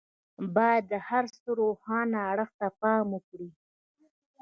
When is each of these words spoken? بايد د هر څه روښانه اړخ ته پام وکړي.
بايد 0.55 0.83
د 0.91 0.93
هر 1.07 1.23
څه 1.37 1.47
روښانه 1.59 2.17
اړخ 2.31 2.49
ته 2.59 2.67
پام 2.79 3.05
وکړي. 3.15 3.49